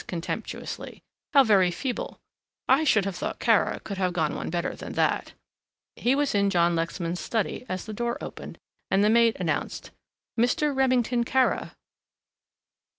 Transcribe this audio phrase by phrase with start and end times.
[0.07, 1.03] contemptuously,
[1.33, 2.17] "how very feeble,
[2.67, 5.33] I should have thought Kara could have gone one better than that."
[5.95, 8.57] He was in John Lexman's study as the door opened
[8.89, 9.91] and the maid announced,
[10.39, 10.75] "Mr.
[10.75, 11.75] Remington Kara."